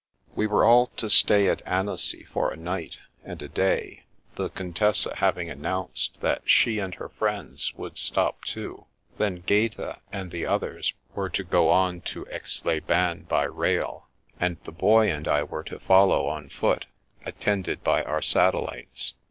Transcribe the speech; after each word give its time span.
iWe 0.35 0.47
were 0.47 0.65
all 0.65 0.87
to 0.97 1.11
stay 1.11 1.47
at 1.47 1.61
Annecy 1.63 2.23
for 2.23 2.49
a 2.49 2.55
night 2.57 2.97
and 3.23 3.39
a 3.43 3.47
day, 3.47 4.05
the 4.33 4.49
Contessa 4.49 5.15
having 5.17 5.47
annotmced 5.47 6.13
that 6.21 6.41
she 6.43 6.79
and 6.79 6.95
her 6.95 7.09
friends 7.09 7.71
would 7.75 7.99
stop 7.99 8.43
too; 8.43 8.87
then 9.19 9.43
Gaeta 9.45 9.99
and 10.11 10.31
the 10.31 10.43
others 10.43 10.95
were 11.13 11.29
to 11.29 11.43
go 11.43 11.69
on 11.69 12.01
to 12.01 12.25
Aix 12.31 12.65
les 12.65 12.79
Bains 12.79 13.27
by 13.27 13.43
rail, 13.43 14.07
and 14.39 14.57
the 14.63 14.71
Boy 14.71 15.11
and 15.11 15.27
I 15.27 15.43
were 15.43 15.63
to 15.65 15.77
follow 15.79 16.25
on 16.25 16.49
foot, 16.49 16.87
attended 17.23 17.83
by 17.83 18.01
our 18.01 18.23
satel 18.23 18.63
lites. 18.63 19.13